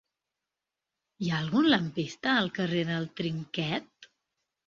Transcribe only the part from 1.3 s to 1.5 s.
ha